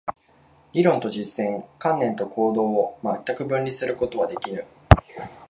[0.73, 4.65] 理論と実践、観念と行動を全く分離することはできぬ。